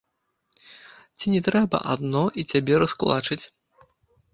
Ці 1.19 1.25
не 1.35 1.41
трэба 1.49 1.85
адно 1.95 2.25
і 2.39 2.49
цябе 2.51 2.73
раскулачыць? 2.87 3.43